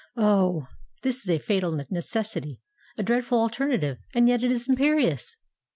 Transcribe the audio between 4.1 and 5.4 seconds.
and yet it is imperious!"